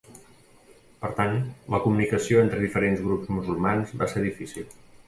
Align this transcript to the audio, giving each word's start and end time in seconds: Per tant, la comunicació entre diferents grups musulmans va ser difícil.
Per 1.03 1.11
tant, 1.19 1.35
la 1.75 1.81
comunicació 1.85 2.43
entre 2.47 2.65
diferents 2.65 3.07
grups 3.07 3.35
musulmans 3.39 3.95
va 4.03 4.11
ser 4.17 4.27
difícil. 4.31 4.73